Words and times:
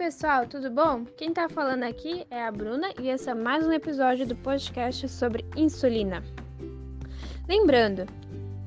pessoal, 0.00 0.46
tudo 0.46 0.70
bom? 0.70 1.04
Quem 1.14 1.30
tá 1.30 1.46
falando 1.46 1.82
aqui 1.82 2.26
é 2.30 2.42
a 2.42 2.50
Bruna 2.50 2.88
e 2.98 3.10
esse 3.10 3.28
é 3.28 3.34
mais 3.34 3.66
um 3.66 3.70
episódio 3.70 4.26
do 4.26 4.34
podcast 4.34 5.06
sobre 5.10 5.44
insulina. 5.54 6.24
Lembrando 7.46 8.06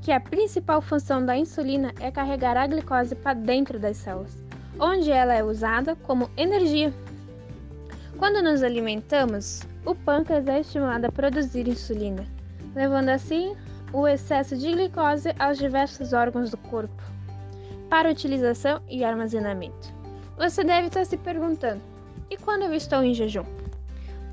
que 0.03 0.11
a 0.11 0.19
principal 0.19 0.79
função 0.79 1.25
da 1.25 1.35
insulina 1.35 1.91
é 1.99 2.11
carregar 2.11 2.55
a 2.55 2.67
glicose 2.67 3.15
para 3.15 3.33
dentro 3.33 3.79
das 3.79 3.97
células, 3.97 4.43
onde 4.79 5.09
ela 5.09 5.33
é 5.33 5.43
usada 5.43 5.95
como 6.03 6.29
energia. 6.37 6.93
Quando 8.19 8.43
nos 8.43 8.61
alimentamos, 8.61 9.63
o 9.87 9.95
pâncreas 9.95 10.47
é 10.47 10.59
estimulado 10.59 11.07
a 11.07 11.11
produzir 11.11 11.67
insulina, 11.67 12.27
levando 12.75 13.09
assim 13.09 13.55
o 13.91 14.07
excesso 14.07 14.55
de 14.55 14.71
glicose 14.71 15.33
aos 15.39 15.57
diversos 15.57 16.13
órgãos 16.13 16.51
do 16.51 16.57
corpo 16.57 17.01
para 17.89 18.11
utilização 18.11 18.83
e 18.87 19.03
armazenamento. 19.03 20.02
Você 20.37 20.63
deve 20.63 20.87
estar 20.87 21.05
se 21.05 21.17
perguntando: 21.17 21.81
e 22.29 22.37
quando 22.37 22.63
eu 22.63 22.73
estou 22.73 23.03
em 23.03 23.13
jejum? 23.13 23.45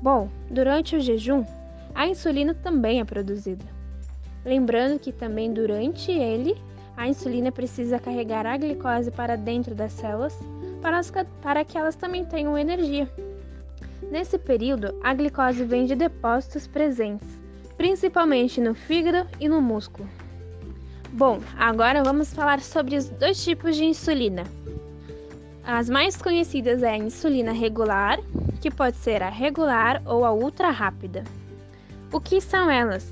Bom, 0.01 0.29
durante 0.49 0.95
o 0.95 0.99
jejum, 0.99 1.45
a 1.93 2.07
insulina 2.07 2.53
também 2.53 2.99
é 2.99 3.05
produzida. 3.05 3.65
Lembrando 4.43 4.99
que 4.99 5.11
também 5.11 5.53
durante 5.53 6.11
ele, 6.11 6.57
a 6.97 7.07
insulina 7.07 7.51
precisa 7.51 7.99
carregar 7.99 8.45
a 8.45 8.57
glicose 8.57 9.11
para 9.11 9.35
dentro 9.35 9.75
das 9.75 9.93
células 9.93 10.37
para, 11.41 11.63
que 11.63 11.77
elas 11.77 11.95
também 11.95 12.25
tenham 12.25 12.57
energia. 12.57 13.09
Nesse 14.09 14.37
período, 14.37 14.99
a 15.03 15.13
glicose 15.13 15.63
vem 15.63 15.85
de 15.85 15.95
depósitos 15.95 16.67
presentes, 16.67 17.27
principalmente 17.77 18.59
no 18.59 18.73
fígado 18.73 19.29
e 19.39 19.47
no 19.47 19.61
músculo. 19.61 20.09
Bom, 21.13 21.39
agora 21.57 22.03
vamos 22.03 22.33
falar 22.33 22.61
sobre 22.61 22.95
os 22.95 23.09
dois 23.09 23.43
tipos 23.43 23.75
de 23.75 23.85
insulina. 23.85 24.43
As 25.63 25.89
mais 25.89 26.17
conhecidas 26.17 26.81
é 26.81 26.89
a 26.89 26.97
insulina 26.97 27.51
regular, 27.51 28.19
que 28.59 28.71
pode 28.71 28.97
ser 28.97 29.21
a 29.21 29.29
regular 29.29 30.01
ou 30.05 30.25
a 30.25 30.33
ultra 30.33 30.71
rápida. 30.71 31.23
O 32.11 32.19
que 32.19 32.41
são 32.41 32.69
elas? 32.69 33.11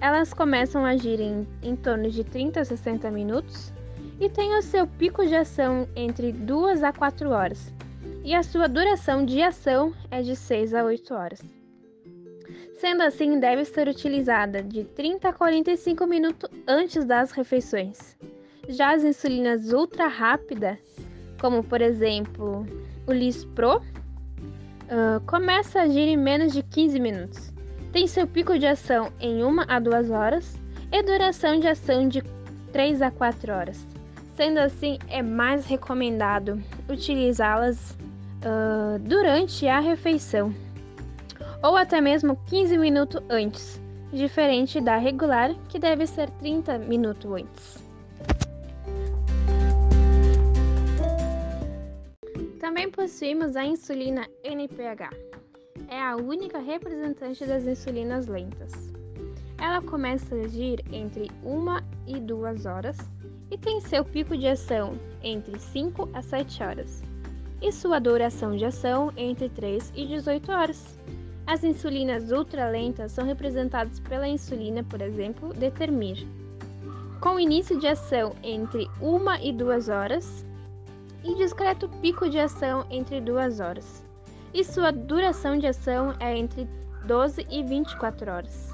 Elas 0.00 0.34
começam 0.34 0.84
a 0.84 0.90
agir 0.90 1.20
em, 1.20 1.46
em 1.62 1.76
torno 1.76 2.10
de 2.10 2.24
30 2.24 2.60
a 2.60 2.64
60 2.64 3.10
minutos 3.10 3.72
e 4.20 4.28
têm 4.28 4.56
o 4.56 4.62
seu 4.62 4.86
pico 4.86 5.24
de 5.24 5.36
ação 5.36 5.88
entre 5.94 6.32
2 6.32 6.82
a 6.82 6.92
4 6.92 7.30
horas, 7.30 7.72
e 8.24 8.34
a 8.34 8.42
sua 8.42 8.68
duração 8.68 9.24
de 9.24 9.40
ação 9.40 9.94
é 10.10 10.20
de 10.20 10.34
6 10.34 10.74
a 10.74 10.84
8 10.84 11.14
horas. 11.14 11.40
Sendo 12.74 13.02
assim, 13.02 13.38
deve 13.38 13.64
ser 13.64 13.88
utilizada 13.88 14.62
de 14.62 14.84
30 14.84 15.28
a 15.28 15.32
45 15.32 16.06
minutos 16.06 16.50
antes 16.66 17.04
das 17.04 17.30
refeições. 17.30 18.16
Já 18.68 18.94
as 18.94 19.04
insulinas 19.04 19.72
ultra 19.72 20.06
rápida 20.06 20.78
como 21.40 21.62
por 21.62 21.80
exemplo 21.80 22.66
o 23.06 23.12
Lispro, 23.12 23.76
uh, 23.76 25.20
começa 25.26 25.80
a 25.80 25.82
agir 25.82 26.08
em 26.08 26.16
menos 26.16 26.52
de 26.52 26.62
15 26.62 26.98
minutos. 27.00 27.52
Tem 27.92 28.06
seu 28.06 28.26
pico 28.26 28.58
de 28.58 28.66
ação 28.66 29.12
em 29.20 29.44
1 29.44 29.60
a 29.68 29.78
2 29.78 30.10
horas 30.10 30.58
e 30.90 31.02
duração 31.02 31.60
de 31.60 31.68
ação 31.68 32.08
de 32.08 32.22
3 32.72 33.02
a 33.02 33.10
4 33.10 33.52
horas. 33.52 33.86
Sendo 34.34 34.58
assim, 34.58 34.98
é 35.08 35.22
mais 35.22 35.66
recomendado 35.66 36.60
utilizá-las 36.88 37.92
uh, 37.92 38.98
durante 38.98 39.68
a 39.68 39.78
refeição 39.78 40.52
ou 41.64 41.78
até 41.78 41.98
mesmo 41.98 42.36
15 42.46 42.76
minutos 42.76 43.22
antes, 43.30 43.80
diferente 44.12 44.82
da 44.82 44.98
regular, 44.98 45.54
que 45.68 45.78
deve 45.78 46.06
ser 46.06 46.28
30 46.28 46.76
minutos 46.78 47.30
antes. 47.32 47.82
Também 52.64 52.90
possuímos 52.90 53.56
a 53.56 53.66
insulina 53.66 54.26
NPH. 54.42 55.10
É 55.86 56.00
a 56.00 56.16
única 56.16 56.58
representante 56.60 57.44
das 57.44 57.66
insulinas 57.66 58.26
lentas. 58.26 58.72
Ela 59.58 59.82
começa 59.82 60.34
a 60.34 60.38
agir 60.38 60.82
entre 60.90 61.30
1 61.44 61.76
e 62.06 62.18
2 62.18 62.64
horas 62.64 62.96
e 63.50 63.58
tem 63.58 63.82
seu 63.82 64.02
pico 64.02 64.34
de 64.34 64.48
ação 64.48 64.98
entre 65.22 65.58
5 65.58 66.08
a 66.14 66.22
7 66.22 66.62
horas, 66.62 67.02
e 67.60 67.70
sua 67.70 67.98
duração 67.98 68.56
de 68.56 68.64
ação 68.64 69.12
entre 69.14 69.50
3 69.50 69.92
e 69.94 70.06
18 70.06 70.50
horas. 70.50 70.98
As 71.46 71.62
insulinas 71.62 72.32
ultralentas 72.32 73.12
são 73.12 73.26
representadas 73.26 74.00
pela 74.00 74.26
insulina, 74.26 74.82
por 74.82 75.02
exemplo, 75.02 75.52
Determir, 75.52 76.26
com 77.20 77.38
início 77.38 77.78
de 77.78 77.88
ação 77.88 78.34
entre 78.42 78.88
1 79.02 79.34
e 79.42 79.52
2 79.52 79.90
horas 79.90 80.46
e 81.24 81.34
discreto 81.34 81.88
pico 82.00 82.28
de 82.28 82.38
ação 82.38 82.86
entre 82.90 83.20
2 83.20 83.58
horas, 83.58 84.04
e 84.52 84.62
sua 84.62 84.92
duração 84.92 85.58
de 85.58 85.66
ação 85.66 86.14
é 86.20 86.36
entre 86.36 86.68
12 87.06 87.46
e 87.50 87.62
24 87.62 88.30
horas. 88.30 88.70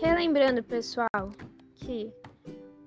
Relembrando, 0.00 0.62
pessoal, 0.62 1.32
que 1.74 2.12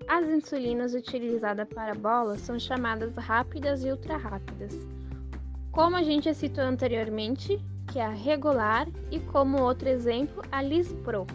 as 0.08 0.28
insulinas 0.28 0.94
utilizadas 0.94 1.68
para 1.68 1.96
bolas 1.96 2.42
são 2.42 2.60
chamadas 2.60 3.16
rápidas 3.16 3.84
e 3.84 3.92
ultra 3.92 4.18
rápidas. 4.18 4.78
Como 5.72 5.96
a 5.96 6.04
gente 6.04 6.34
citou 6.34 6.64
anteriormente, 6.64 7.60
que 7.92 8.00
é 8.00 8.06
a 8.06 8.10
regular 8.10 8.88
e 9.12 9.20
como 9.20 9.62
outro 9.62 9.90
exemplo, 9.90 10.44
a 10.52 10.62
Lispro. 10.62 11.26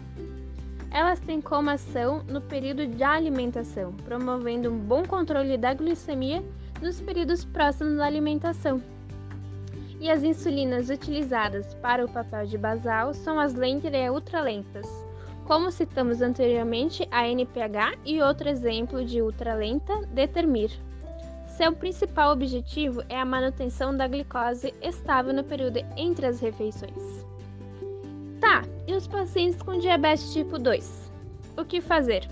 Elas 0.91 1.19
têm 1.19 1.39
como 1.39 1.69
ação 1.69 2.23
no 2.27 2.41
período 2.41 2.87
de 2.87 3.03
alimentação, 3.03 3.93
promovendo 4.05 4.71
um 4.71 4.77
bom 4.77 5.03
controle 5.03 5.57
da 5.57 5.73
glicemia 5.73 6.43
nos 6.81 6.99
períodos 6.99 7.45
próximos 7.45 7.97
da 7.97 8.05
alimentação. 8.05 8.81
E 9.99 10.09
as 10.09 10.23
insulinas 10.23 10.89
utilizadas 10.89 11.73
para 11.75 12.03
o 12.03 12.09
papel 12.09 12.47
de 12.47 12.57
basal 12.57 13.13
são 13.13 13.39
as 13.39 13.53
lentas 13.53 13.91
e 13.93 14.09
ultralentas. 14.09 14.87
Como 15.45 15.71
citamos 15.71 16.21
anteriormente, 16.21 17.07
a 17.11 17.27
NPH 17.27 17.97
e 18.05 18.21
outro 18.21 18.47
exemplo 18.47 19.03
de 19.03 19.21
ultralenta, 19.21 20.05
Determir. 20.07 20.71
Seu 21.47 21.73
principal 21.73 22.31
objetivo 22.31 23.03
é 23.09 23.19
a 23.19 23.25
manutenção 23.25 23.95
da 23.95 24.07
glicose 24.07 24.73
estável 24.81 25.33
no 25.33 25.43
período 25.43 25.79
entre 25.97 26.25
as 26.25 26.39
refeições. 26.39 27.25
E 28.89 28.93
os 28.95 29.05
pacientes 29.05 29.61
com 29.61 29.77
diabetes 29.77 30.33
tipo 30.33 30.57
2? 30.57 31.11
O 31.55 31.63
que 31.63 31.79
fazer? 31.79 32.27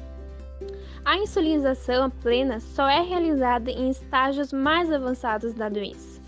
A 1.06 1.16
insulinização 1.16 2.10
plena 2.10 2.60
só 2.60 2.90
é 2.90 3.00
realizada 3.00 3.70
em 3.70 3.92
estágios 3.92 4.52
mais 4.52 4.92
avançados 4.92 5.54
da 5.54 5.70
doença. 5.70 6.20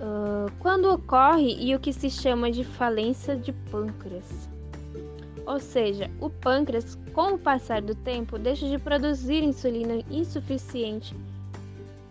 Uh, 0.00 0.48
quando 0.60 0.92
ocorre 0.92 1.56
e 1.58 1.74
o 1.74 1.80
que 1.80 1.92
se 1.92 2.08
chama 2.08 2.52
de 2.52 2.62
falência 2.62 3.34
de 3.34 3.52
pâncreas. 3.52 4.48
Ou 5.44 5.58
seja, 5.58 6.08
o 6.20 6.30
pâncreas, 6.30 6.96
com 7.12 7.34
o 7.34 7.38
passar 7.38 7.82
do 7.82 7.96
tempo, 7.96 8.38
deixa 8.38 8.68
de 8.68 8.78
produzir 8.78 9.42
insulina 9.42 10.04
insuficiente 10.08 11.16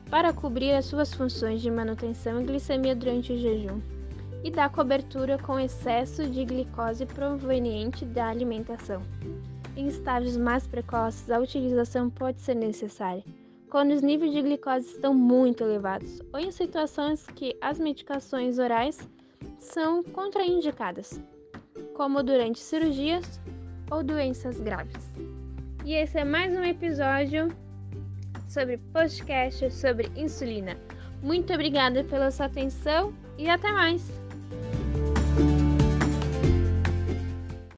para 0.09 0.33
cobrir 0.33 0.73
as 0.73 0.83
suas 0.83 1.13
funções 1.13 1.61
de 1.61 1.71
manutenção 1.71 2.41
e 2.41 2.43
glicemia 2.43 2.93
durante 2.93 3.31
o 3.31 3.37
jejum 3.37 3.79
e 4.43 4.49
dá 4.51 4.69
cobertura 4.69 5.37
com 5.37 5.59
excesso 5.59 6.27
de 6.27 6.43
glicose 6.45 7.05
proveniente 7.05 8.05
da 8.05 8.27
alimentação. 8.27 9.01
Em 9.75 9.87
estágios 9.87 10.35
mais 10.35 10.67
precoces, 10.67 11.29
a 11.29 11.39
utilização 11.39 12.09
pode 12.09 12.41
ser 12.41 12.55
necessária, 12.55 13.23
quando 13.69 13.91
os 13.91 14.01
níveis 14.01 14.33
de 14.33 14.41
glicose 14.41 14.87
estão 14.87 15.13
muito 15.13 15.63
elevados 15.63 16.21
ou 16.33 16.39
em 16.39 16.51
situações 16.51 17.25
que 17.27 17.55
as 17.61 17.79
medicações 17.79 18.59
orais 18.59 19.07
são 19.59 20.03
contraindicadas, 20.03 21.21
como 21.95 22.21
durante 22.21 22.59
cirurgias 22.59 23.39
ou 23.89 24.03
doenças 24.03 24.59
graves. 24.59 25.11
E 25.85 25.93
esse 25.93 26.17
é 26.19 26.25
mais 26.25 26.53
um 26.53 26.63
episódio 26.63 27.47
sobre 28.47 28.77
podcast 28.77 29.71
sobre 29.71 30.11
insulina. 30.15 30.77
Muito 31.23 31.53
obrigada 31.53 32.03
pela 32.03 32.29
sua 32.31 32.47
atenção 32.47 33.13
e 33.37 33.49
até 33.49 33.71
mais! 33.71 34.20